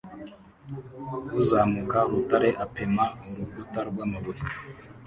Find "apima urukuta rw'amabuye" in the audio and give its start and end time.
2.63-4.41